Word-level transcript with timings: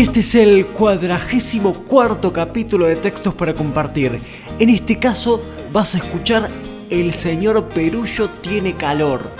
Este 0.00 0.20
es 0.20 0.34
el 0.34 0.68
cuadragésimo 0.68 1.74
cuarto 1.84 2.32
capítulo 2.32 2.86
de 2.86 2.96
Textos 2.96 3.34
para 3.34 3.54
Compartir. 3.54 4.18
En 4.58 4.70
este 4.70 4.98
caso 4.98 5.42
vas 5.74 5.94
a 5.94 5.98
escuchar 5.98 6.48
El 6.88 7.12
señor 7.12 7.68
Perullo 7.68 8.30
tiene 8.40 8.74
calor, 8.78 9.30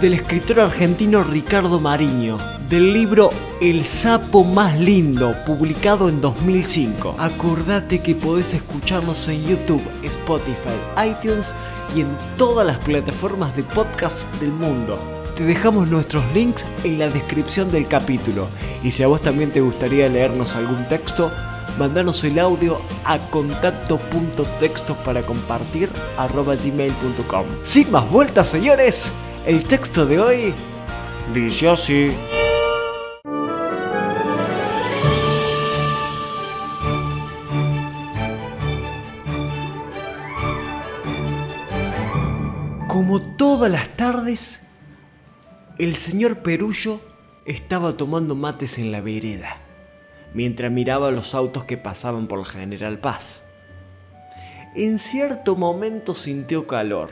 del 0.00 0.14
escritor 0.14 0.58
argentino 0.58 1.22
Ricardo 1.22 1.78
Mariño, 1.78 2.38
del 2.68 2.92
libro 2.92 3.30
El 3.60 3.84
sapo 3.84 4.42
más 4.42 4.80
lindo, 4.80 5.32
publicado 5.46 6.08
en 6.08 6.20
2005. 6.20 7.14
Acordate 7.16 8.02
que 8.02 8.16
podés 8.16 8.52
escucharnos 8.52 9.28
en 9.28 9.44
YouTube, 9.44 9.88
Spotify, 10.02 10.74
iTunes 11.08 11.54
y 11.94 12.00
en 12.00 12.18
todas 12.36 12.66
las 12.66 12.78
plataformas 12.78 13.54
de 13.54 13.62
podcast 13.62 14.28
del 14.40 14.50
mundo. 14.50 15.19
Te 15.40 15.46
dejamos 15.46 15.88
nuestros 15.88 16.22
links 16.34 16.66
en 16.84 16.98
la 16.98 17.08
descripción 17.08 17.72
del 17.72 17.88
capítulo. 17.88 18.46
Y 18.84 18.90
si 18.90 19.02
a 19.02 19.06
vos 19.06 19.22
también 19.22 19.50
te 19.50 19.62
gustaría 19.62 20.06
leernos 20.06 20.54
algún 20.54 20.86
texto, 20.86 21.32
mandanos 21.78 22.22
el 22.24 22.38
audio 22.38 22.78
a 23.06 23.18
contacto.textos 23.18 24.98
para 24.98 25.22
compartir 25.22 25.88
gmail.com. 26.18 27.46
Sin 27.62 27.90
más 27.90 28.10
vueltas, 28.10 28.48
señores, 28.48 29.12
el 29.46 29.64
texto 29.64 30.04
de 30.04 30.20
hoy 30.20 30.54
dice 31.32 31.70
así. 31.70 32.12
Como 42.86 43.22
todas 43.38 43.70
las 43.70 43.88
tardes, 43.96 44.66
el 45.80 45.96
señor 45.96 46.40
Perullo 46.40 47.00
estaba 47.46 47.96
tomando 47.96 48.34
mates 48.34 48.78
en 48.78 48.92
la 48.92 49.00
vereda, 49.00 49.56
mientras 50.34 50.70
miraba 50.70 51.10
los 51.10 51.34
autos 51.34 51.64
que 51.64 51.78
pasaban 51.78 52.26
por 52.26 52.40
la 52.40 52.44
General 52.44 52.98
Paz. 52.98 53.48
En 54.74 54.98
cierto 54.98 55.56
momento 55.56 56.14
sintió 56.14 56.66
calor 56.66 57.08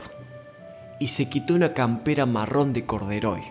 y 0.99 1.07
se 1.07 1.31
quitó 1.31 1.55
una 1.55 1.73
campera 1.73 2.27
marrón 2.27 2.71
de 2.71 2.85
corderoy 2.85 3.41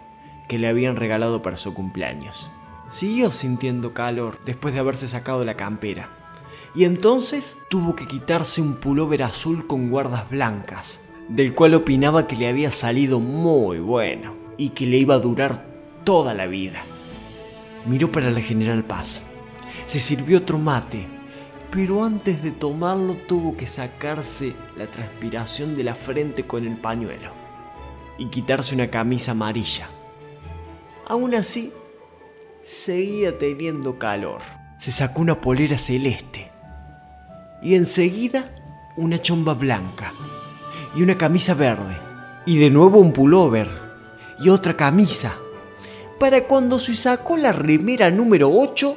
que 0.49 0.57
le 0.57 0.69
habían 0.69 0.95
regalado 0.95 1.43
para 1.43 1.57
su 1.57 1.75
cumpleaños. 1.75 2.49
Siguió 2.89 3.33
sintiendo 3.33 3.95
calor 3.95 4.39
después 4.47 4.73
de 4.73 4.79
haberse 4.79 5.09
sacado 5.09 5.45
la 5.45 5.57
campera, 5.57 6.11
y 6.77 6.85
entonces 6.85 7.57
tuvo 7.69 7.97
que 7.97 8.07
quitarse 8.07 8.63
un 8.63 8.77
pullover 8.77 9.25
azul 9.25 9.67
con 9.67 9.91
guardas 9.91 10.31
blancas, 10.31 11.01
del 11.29 11.57
cual 11.57 11.75
opinaba 11.75 12.29
que 12.29 12.37
le 12.37 12.47
había 12.47 12.71
salido 12.71 13.19
muy 13.19 13.81
bueno 13.81 14.48
y 14.59 14.71
que 14.71 14.85
le 14.85 14.99
iba 14.99 15.15
a 15.15 15.21
durar 15.21 15.65
toda 16.05 16.35
la 16.35 16.47
vida. 16.47 16.83
Miró 17.87 18.13
para 18.13 18.31
la 18.31 18.41
General 18.41 18.85
Paz. 18.85 19.25
Se 19.87 20.01
sirvió 20.01 20.39
otro 20.39 20.59
mate, 20.59 21.07
pero 21.71 22.05
antes 22.05 22.43
de 22.43 22.51
tomarlo 22.51 23.15
tuvo 23.27 23.57
que 23.57 23.67
sacarse 23.67 24.53
la 24.77 24.87
transpiración 24.87 25.75
de 25.77 25.85
la 25.85 25.95
frente 25.95 26.45
con 26.45 26.67
el 26.67 26.77
pañuelo 26.77 27.33
y 28.19 28.27
quitarse 28.27 28.75
una 28.75 28.89
camisa 28.89 29.31
amarilla. 29.31 29.89
Aún 31.07 31.35
así, 31.35 31.73
seguía 32.63 33.39
teniendo 33.39 33.99
calor. 33.99 34.43
Se 34.79 34.93
sacó 34.93 35.23
una 35.23 35.41
polera 35.41 35.79
celeste 35.79 36.51
y 37.63 37.75
enseguida 37.77 38.55
una 38.97 39.19
chomba 39.19 39.55
blanca 39.55 40.13
y 40.95 41.03
una 41.03 41.17
camisa 41.17 41.55
verde 41.55 41.97
y 42.45 42.59
de 42.59 42.71
nuevo 42.71 42.99
un 42.99 43.13
pullover 43.13 43.88
y 44.41 44.49
otra 44.49 44.77
camisa. 44.77 45.35
Para 46.19 46.47
cuando 46.47 46.79
se 46.79 46.95
sacó 46.95 47.37
la 47.37 47.53
remera 47.53 48.11
número 48.11 48.51
8, 48.53 48.97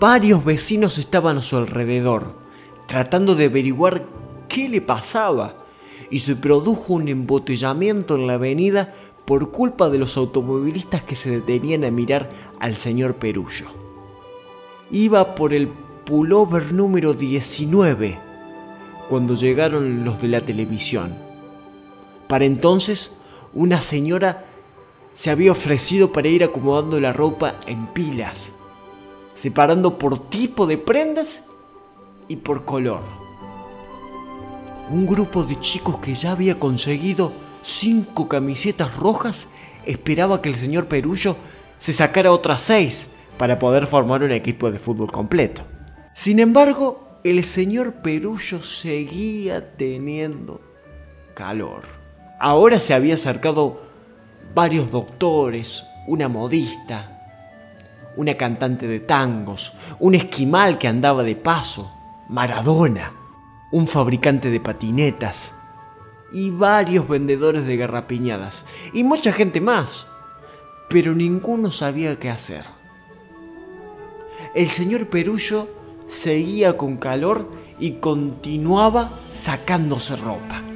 varios 0.00 0.44
vecinos 0.44 0.98
estaban 0.98 1.38
a 1.38 1.42
su 1.42 1.56
alrededor, 1.56 2.34
tratando 2.86 3.34
de 3.34 3.46
averiguar 3.46 4.06
qué 4.48 4.68
le 4.68 4.80
pasaba, 4.80 5.56
y 6.10 6.18
se 6.18 6.36
produjo 6.36 6.94
un 6.94 7.08
embotellamiento 7.08 8.16
en 8.16 8.26
la 8.26 8.34
avenida 8.34 8.94
por 9.24 9.50
culpa 9.50 9.88
de 9.88 9.98
los 9.98 10.16
automovilistas 10.16 11.02
que 11.02 11.14
se 11.14 11.30
detenían 11.30 11.84
a 11.84 11.90
mirar 11.90 12.30
al 12.58 12.76
señor 12.76 13.16
Perullo. 13.16 13.66
Iba 14.90 15.34
por 15.34 15.54
el 15.54 15.68
pullover 16.04 16.72
número 16.72 17.14
19 17.14 18.18
cuando 19.08 19.34
llegaron 19.34 20.04
los 20.04 20.20
de 20.20 20.28
la 20.28 20.40
televisión. 20.40 21.14
Para 22.28 22.44
entonces, 22.44 23.12
una 23.54 23.80
señora 23.80 24.44
se 25.14 25.30
había 25.30 25.52
ofrecido 25.52 26.12
para 26.12 26.28
ir 26.28 26.42
acomodando 26.42 27.00
la 27.00 27.12
ropa 27.12 27.56
en 27.66 27.86
pilas, 27.88 28.52
separando 29.34 29.98
por 29.98 30.30
tipo 30.30 30.66
de 30.66 30.78
prendas 30.78 31.46
y 32.28 32.36
por 32.36 32.64
color. 32.64 33.02
Un 34.88 35.06
grupo 35.06 35.44
de 35.44 35.58
chicos 35.60 35.98
que 35.98 36.14
ya 36.14 36.32
había 36.32 36.58
conseguido 36.58 37.32
cinco 37.62 38.28
camisetas 38.28 38.96
rojas 38.96 39.48
esperaba 39.86 40.40
que 40.40 40.48
el 40.48 40.54
señor 40.54 40.86
Perullo 40.86 41.36
se 41.78 41.92
sacara 41.92 42.32
otras 42.32 42.60
seis 42.60 43.10
para 43.38 43.58
poder 43.58 43.86
formar 43.86 44.22
un 44.22 44.32
equipo 44.32 44.70
de 44.70 44.78
fútbol 44.78 45.10
completo. 45.10 45.62
Sin 46.14 46.38
embargo, 46.38 47.18
el 47.24 47.44
señor 47.44 47.94
Perullo 48.02 48.62
seguía 48.62 49.76
teniendo 49.76 50.60
calor. 51.34 52.01
Ahora 52.44 52.80
se 52.80 52.92
había 52.92 53.14
acercado 53.14 53.82
varios 54.52 54.90
doctores, 54.90 55.86
una 56.08 56.26
modista, 56.26 57.20
una 58.16 58.36
cantante 58.36 58.88
de 58.88 58.98
tangos, 58.98 59.74
un 60.00 60.16
esquimal 60.16 60.76
que 60.76 60.88
andaba 60.88 61.22
de 61.22 61.36
paso, 61.36 61.92
Maradona, 62.28 63.12
un 63.70 63.86
fabricante 63.86 64.50
de 64.50 64.58
patinetas 64.58 65.54
y 66.32 66.50
varios 66.50 67.06
vendedores 67.06 67.64
de 67.64 67.76
garrapiñadas 67.76 68.64
y 68.92 69.04
mucha 69.04 69.32
gente 69.32 69.60
más, 69.60 70.08
pero 70.88 71.14
ninguno 71.14 71.70
sabía 71.70 72.18
qué 72.18 72.28
hacer. 72.28 72.64
El 74.52 74.68
señor 74.68 75.06
Perullo 75.06 75.68
seguía 76.08 76.76
con 76.76 76.96
calor 76.96 77.48
y 77.78 78.00
continuaba 78.00 79.12
sacándose 79.32 80.16
ropa. 80.16 80.71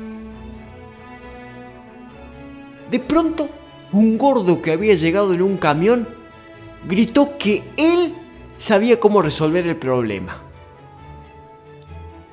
De 2.90 3.00
pronto, 3.00 3.48
un 3.92 4.18
gordo 4.18 4.62
que 4.62 4.72
había 4.72 4.94
llegado 4.94 5.32
en 5.34 5.42
un 5.42 5.56
camión 5.56 6.08
gritó 6.86 7.36
que 7.38 7.64
él 7.76 8.14
sabía 8.58 9.00
cómo 9.00 9.22
resolver 9.22 9.66
el 9.66 9.76
problema. 9.76 10.42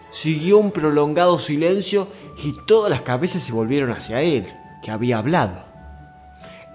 Siguió 0.09 0.59
un 0.59 0.71
prolongado 0.71 1.39
silencio 1.39 2.07
y 2.43 2.53
todas 2.67 2.89
las 2.89 3.01
cabezas 3.01 3.41
se 3.41 3.51
volvieron 3.51 3.91
hacia 3.91 4.21
él, 4.21 4.47
que 4.83 4.91
había 4.91 5.17
hablado. 5.17 5.65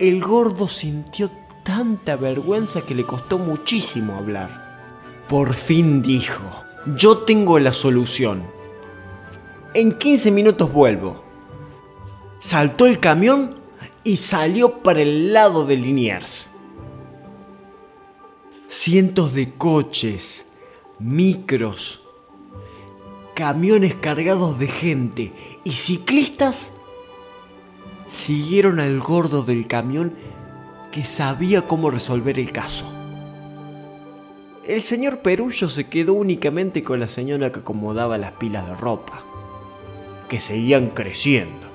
El 0.00 0.22
gordo 0.22 0.68
sintió 0.68 1.30
tanta 1.64 2.16
vergüenza 2.16 2.82
que 2.82 2.94
le 2.94 3.04
costó 3.04 3.38
muchísimo 3.38 4.14
hablar. 4.14 5.24
Por 5.28 5.54
fin 5.54 6.02
dijo, 6.02 6.42
yo 6.96 7.18
tengo 7.18 7.58
la 7.58 7.72
solución. 7.72 8.42
En 9.74 9.92
15 9.92 10.30
minutos 10.30 10.72
vuelvo. 10.72 11.22
Saltó 12.40 12.86
el 12.86 12.98
camión 12.98 13.57
y 14.08 14.16
salió 14.16 14.78
para 14.78 15.02
el 15.02 15.34
lado 15.34 15.66
de 15.66 15.76
Liniers. 15.76 16.48
Cientos 18.66 19.34
de 19.34 19.52
coches, 19.52 20.46
micros, 20.98 22.00
camiones 23.34 23.94
cargados 23.96 24.58
de 24.58 24.66
gente 24.66 25.32
y 25.62 25.72
ciclistas 25.72 26.78
siguieron 28.08 28.80
al 28.80 28.98
gordo 28.98 29.42
del 29.42 29.66
camión 29.66 30.14
que 30.90 31.04
sabía 31.04 31.66
cómo 31.66 31.90
resolver 31.90 32.38
el 32.38 32.50
caso. 32.50 32.90
El 34.66 34.80
señor 34.80 35.18
Perullo 35.18 35.68
se 35.68 35.86
quedó 35.86 36.14
únicamente 36.14 36.82
con 36.82 36.98
la 36.98 37.08
señora 37.08 37.52
que 37.52 37.60
acomodaba 37.60 38.16
las 38.16 38.32
pilas 38.32 38.66
de 38.68 38.74
ropa, 38.74 39.22
que 40.30 40.40
seguían 40.40 40.88
creciendo. 40.88 41.67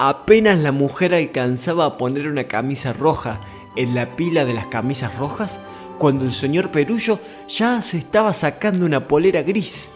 Apenas 0.00 0.60
la 0.60 0.70
mujer 0.70 1.12
alcanzaba 1.12 1.84
a 1.84 1.96
poner 1.96 2.28
una 2.28 2.44
camisa 2.44 2.92
roja 2.92 3.40
en 3.74 3.96
la 3.96 4.14
pila 4.14 4.44
de 4.44 4.54
las 4.54 4.66
camisas 4.66 5.18
rojas, 5.18 5.58
cuando 5.98 6.24
el 6.24 6.30
señor 6.30 6.70
Perullo 6.70 7.18
ya 7.48 7.82
se 7.82 7.98
estaba 7.98 8.32
sacando 8.32 8.86
una 8.86 9.08
polera 9.08 9.42
gris. 9.42 9.88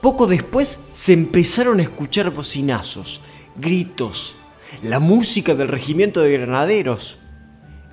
Poco 0.00 0.26
después 0.26 0.80
se 0.94 1.12
empezaron 1.12 1.78
a 1.78 1.84
escuchar 1.84 2.30
bocinazos, 2.30 3.20
gritos, 3.54 4.34
la 4.82 4.98
música 4.98 5.54
del 5.54 5.68
regimiento 5.68 6.20
de 6.20 6.32
granaderos. 6.32 7.18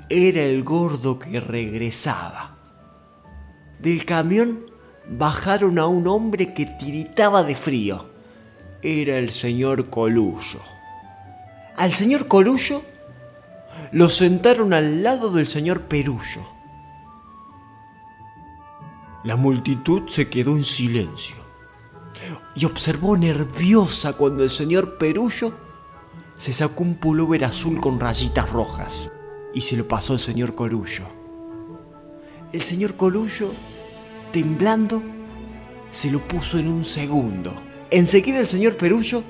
Era 0.10 0.42
el 0.42 0.63
gordo 0.63 1.19
que 1.19 1.40
regresaba. 1.40 2.58
Del 3.78 4.06
camión 4.06 4.72
bajaron 5.08 5.78
a 5.78 5.86
un 5.86 6.08
hombre 6.08 6.56
que 6.56 6.66
tiritaba 6.66 7.44
de 7.44 7.54
frío. 7.54 8.10
Era 8.81 9.19
el 9.19 9.31
señor 9.31 9.92
Colullo. 9.92 10.75
Al 11.77 11.94
señor 11.94 12.27
Colullo 12.27 12.83
lo 13.92 14.10
sentaron 14.10 14.74
al 14.74 15.04
lado 15.04 15.31
del 15.31 15.45
señor 15.45 15.81
Perullo. 15.81 16.42
La 19.25 19.36
multitud 19.36 20.07
se 20.07 20.30
quedó 20.30 20.56
en 20.56 20.63
silencio 20.63 21.36
y 22.56 22.63
observó 22.63 23.18
nerviosa 23.18 24.13
cuando 24.13 24.44
el 24.44 24.50
señor 24.50 24.98
Perullo 24.98 25.54
se 26.38 26.54
sacó 26.54 26.83
un 26.83 26.95
pullover 26.95 27.44
azul 27.44 27.81
con 27.81 28.00
rayitas 28.00 28.50
rojas 28.50 29.12
y 29.54 29.62
se 29.62 29.75
lo 29.75 29.86
pasó 29.86 30.13
al 30.13 30.19
señor 30.19 30.56
Corullo. 30.56 31.06
El 32.54 32.62
señor 32.62 32.95
Corullo, 32.95 33.51
temblando, 34.31 35.04
se 35.92 36.10
lo 36.10 36.25
puso 36.25 36.57
en 36.57 36.69
un 36.69 36.86
segundo. 36.86 37.54
Enseguida 37.89 38.39
el 38.39 38.48
señor 38.48 38.77
Perullo 38.77 39.24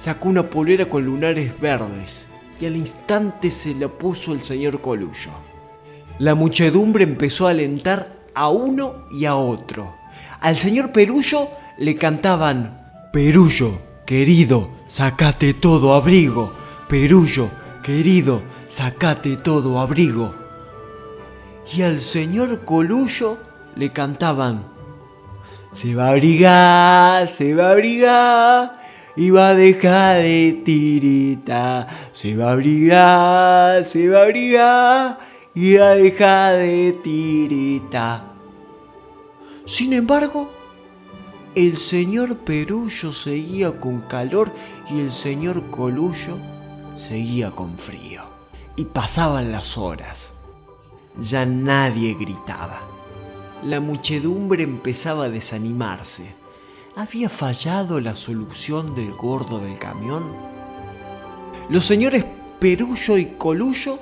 sacó 0.00 0.30
una 0.30 0.44
polera 0.44 0.86
con 0.86 1.04
lunares 1.04 1.60
verdes 1.60 2.26
y 2.58 2.64
al 2.64 2.74
instante 2.74 3.50
se 3.50 3.74
la 3.74 3.86
puso 3.88 4.32
el 4.32 4.40
señor 4.40 4.80
Colullo. 4.80 5.30
La 6.18 6.34
muchedumbre 6.34 7.04
empezó 7.04 7.46
a 7.46 7.50
alentar 7.50 8.16
a 8.34 8.48
uno 8.48 9.04
y 9.10 9.26
a 9.26 9.34
otro. 9.34 9.94
Al 10.40 10.56
señor 10.56 10.92
Perullo 10.92 11.48
le 11.76 11.96
cantaban, 11.96 13.10
Perullo, 13.12 13.78
querido, 14.06 14.70
sacate 14.86 15.52
todo 15.52 15.92
abrigo. 15.92 16.50
Perullo, 16.88 17.50
querido, 17.82 18.40
sacate 18.68 19.36
todo 19.36 19.80
abrigo. 19.80 20.34
Y 21.74 21.82
al 21.82 22.00
señor 22.00 22.64
Colullo 22.64 23.36
le 23.76 23.92
cantaban, 23.92 24.64
se 25.74 25.94
va 25.94 26.06
a 26.06 26.10
abrigar, 26.12 27.28
se 27.28 27.54
va 27.54 27.68
a 27.68 27.72
abrigar, 27.72 28.79
y 29.16 29.30
va 29.30 29.48
a 29.48 29.54
dejar 29.54 30.22
de 30.22 30.60
tirita. 30.64 31.86
Se 32.12 32.36
va 32.36 32.50
a 32.50 32.52
abrigar, 32.52 33.84
se 33.84 34.08
va 34.08 34.20
a 34.20 34.22
abrigar, 34.22 35.18
y 35.54 35.74
va 35.74 35.90
a 35.90 35.94
dejar 35.94 36.56
de 36.58 36.98
tirita. 37.02 38.32
Sin 39.66 39.92
embargo, 39.92 40.50
el 41.54 41.76
señor 41.76 42.36
Perullo 42.38 43.12
seguía 43.12 43.80
con 43.80 44.02
calor 44.02 44.52
y 44.88 45.00
el 45.00 45.12
señor 45.12 45.70
Colullo 45.70 46.38
seguía 46.94 47.50
con 47.50 47.76
frío. 47.76 48.22
Y 48.76 48.84
pasaban 48.84 49.52
las 49.52 49.76
horas. 49.76 50.34
Ya 51.18 51.44
nadie 51.44 52.14
gritaba. 52.14 52.80
La 53.64 53.80
muchedumbre 53.80 54.62
empezaba 54.62 55.24
a 55.26 55.28
desanimarse. 55.28 56.39
¿Había 57.00 57.30
fallado 57.30 57.98
la 57.98 58.14
solución 58.14 58.94
del 58.94 59.14
gordo 59.14 59.58
del 59.58 59.78
camión? 59.78 60.22
Los 61.70 61.86
señores 61.86 62.26
Perullo 62.58 63.16
y 63.16 63.24
Colullo 63.38 63.98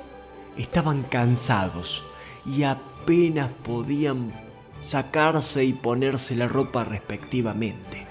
estaban 0.57 1.03
cansados 1.03 2.03
y 2.45 2.63
apenas 2.63 3.53
podían 3.53 4.33
sacarse 4.81 5.63
y 5.63 5.71
ponerse 5.71 6.35
la 6.35 6.49
ropa 6.49 6.83
respectivamente. 6.83 8.05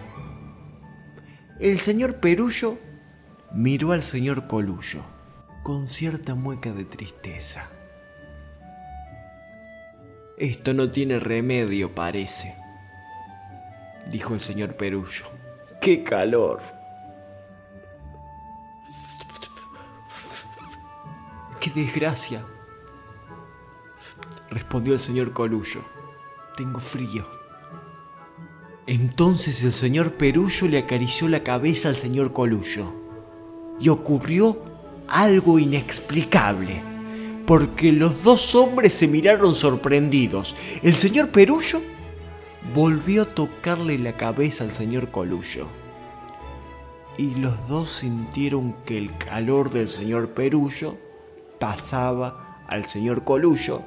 El 1.60 1.78
señor 1.80 2.14
Perullo 2.16 2.78
miró 3.52 3.92
al 3.92 4.02
señor 4.02 4.46
Colullo 4.46 5.02
con 5.64 5.86
cierta 5.86 6.34
mueca 6.34 6.72
de 6.72 6.86
tristeza. 6.86 7.68
Esto 10.38 10.72
no 10.72 10.90
tiene 10.90 11.20
remedio, 11.20 11.94
parece, 11.94 12.56
dijo 14.10 14.34
el 14.34 14.40
señor 14.40 14.76
Perullo. 14.76 15.26
¡Qué 15.80 16.02
calor! 16.02 16.60
¡Qué 21.60 21.70
desgracia! 21.70 22.44
respondió 24.50 24.94
el 24.94 25.00
señor 25.00 25.32
Colullo. 25.32 25.84
Tengo 26.56 26.80
frío. 26.80 27.26
Entonces 28.86 29.62
el 29.62 29.72
señor 29.72 30.14
Perullo 30.14 30.66
le 30.68 30.78
acarició 30.78 31.28
la 31.28 31.44
cabeza 31.44 31.88
al 31.88 31.96
señor 31.96 32.32
Colullo. 32.32 32.92
Y 33.78 33.90
ocurrió 33.90 34.60
algo 35.06 35.58
inexplicable 35.58 36.82
porque 37.46 37.92
los 37.92 38.24
dos 38.24 38.54
hombres 38.54 38.92
se 38.92 39.08
miraron 39.08 39.54
sorprendidos. 39.54 40.54
El 40.82 40.96
señor 40.96 41.30
Perullo 41.30 41.80
volvió 42.74 43.22
a 43.22 43.34
tocarle 43.34 43.98
la 43.98 44.16
cabeza 44.16 44.64
al 44.64 44.72
señor 44.72 45.10
Colullo. 45.10 45.68
Y 47.16 47.34
los 47.34 47.68
dos 47.68 47.90
sintieron 47.90 48.74
que 48.84 48.96
el 48.98 49.16
calor 49.16 49.70
del 49.70 49.88
señor 49.88 50.30
Perullo 50.30 50.96
pasaba 51.58 52.62
al 52.68 52.84
señor 52.84 53.24
Colullo 53.24 53.82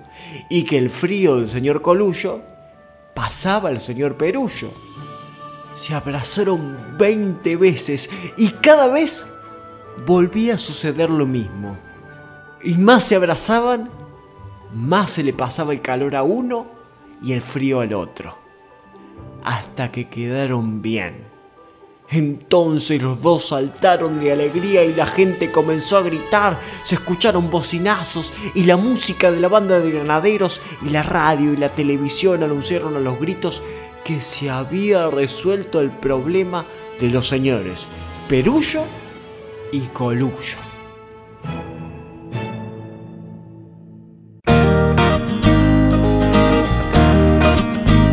y 0.50 0.63
que 0.63 0.77
el 0.77 0.89
frío 0.89 1.38
del 1.38 1.47
señor 1.47 1.81
Colullo 1.81 2.41
pasaba 3.13 3.69
al 3.69 3.79
señor 3.79 4.18
Perullo. 4.18 4.71
Se 5.74 5.94
abrazaron 5.94 6.97
20 6.97 7.56
veces 7.56 8.09
y 8.35 8.50
cada 8.50 8.88
vez 8.88 9.27
volvía 10.06 10.56
a 10.56 10.57
suceder 10.57 11.09
lo 11.09 11.25
mismo. 11.25 11.77
Y 12.63 12.75
más 12.75 13.06
se 13.06 13.15
abrazaban, 13.15 13.89
más 14.74 15.12
se 15.12 15.24
le 15.24 15.33
pasaba 15.33 15.74
el 15.74 15.81
calor 15.81 16.15
a 16.15 16.24
uno 16.24 16.67
y 17.24 17.31
el 17.31 17.41
frío 17.41 17.79
al 17.79 17.94
otro. 17.94 18.40
Hasta 19.43 19.91
que 19.91 20.07
quedaron 20.07 20.81
bien. 20.81 21.31
Entonces 22.11 23.01
los 23.01 23.21
dos 23.21 23.47
saltaron 23.47 24.19
de 24.19 24.33
alegría 24.33 24.83
y 24.83 24.93
la 24.93 25.05
gente 25.05 25.49
comenzó 25.49 25.97
a 25.97 26.01
gritar, 26.01 26.59
se 26.83 26.95
escucharon 26.95 27.49
bocinazos 27.49 28.33
y 28.53 28.65
la 28.65 28.75
música 28.75 29.31
de 29.31 29.39
la 29.39 29.47
banda 29.47 29.79
de 29.79 29.91
granaderos 29.91 30.61
y 30.81 30.89
la 30.89 31.03
radio 31.03 31.53
y 31.53 31.57
la 31.57 31.73
televisión 31.73 32.43
anunciaron 32.43 32.97
a 32.97 32.99
los 32.99 33.17
gritos 33.17 33.63
que 34.03 34.19
se 34.19 34.49
había 34.49 35.07
resuelto 35.09 35.79
el 35.79 35.89
problema 35.89 36.65
de 36.99 37.09
los 37.09 37.29
señores 37.29 37.88
Perullo 38.27 38.83
y 39.71 39.79
Colullo. 39.88 40.70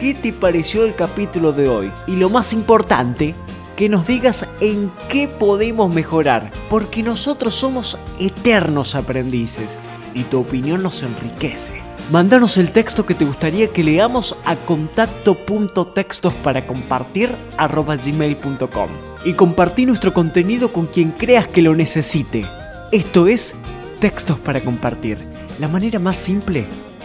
qué 0.00 0.14
te 0.14 0.32
pareció 0.32 0.86
el 0.86 0.94
capítulo 0.94 1.52
de 1.52 1.68
hoy. 1.68 1.92
Y 2.06 2.16
lo 2.16 2.30
más 2.30 2.54
importante, 2.54 3.34
que 3.76 3.90
nos 3.90 4.06
digas 4.06 4.48
en 4.60 4.90
qué 5.10 5.28
podemos 5.28 5.92
mejorar, 5.92 6.50
porque 6.70 7.02
nosotros 7.02 7.54
somos 7.54 7.98
eternos 8.18 8.94
aprendices 8.94 9.78
y 10.14 10.22
tu 10.24 10.40
opinión 10.40 10.82
nos 10.82 11.02
enriquece. 11.02 11.82
Mándanos 12.10 12.56
el 12.56 12.72
texto 12.72 13.04
que 13.04 13.14
te 13.14 13.26
gustaría 13.26 13.68
que 13.68 13.84
leamos 13.84 14.36
a 14.46 14.56
contacto.textos 14.56 16.32
para 16.34 16.66
compartir 16.66 17.36
gmail.com 17.58 18.90
y 19.24 19.34
compartí 19.34 19.84
nuestro 19.84 20.14
contenido 20.14 20.72
con 20.72 20.86
quien 20.86 21.10
creas 21.10 21.46
que 21.46 21.60
lo 21.60 21.74
necesite. 21.74 22.46
Esto 22.90 23.26
es 23.26 23.54
Textos 24.00 24.38
para 24.38 24.62
Compartir, 24.62 25.18
la 25.58 25.68
manera 25.68 25.98
más 25.98 26.16
simple 26.16 26.64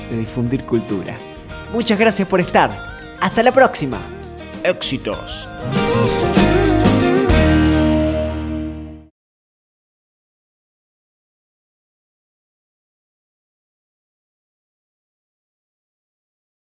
de 0.09 0.17
difundir 0.17 0.63
cultura. 0.63 1.17
Muchas 1.73 1.99
gracias 1.99 2.27
por 2.27 2.39
estar. 2.39 2.84
Hasta 3.19 3.43
la 3.43 3.51
próxima. 3.51 3.99
Éxitos. 4.63 5.49